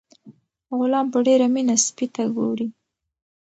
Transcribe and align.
غلام 0.77 1.05
په 1.13 1.19
ډیره 1.27 1.45
مینه 1.53 1.75
سپي 1.85 2.07
ته 2.15 2.23
ګوري. 2.35 2.67